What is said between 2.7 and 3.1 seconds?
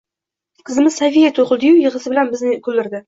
kuldirdi...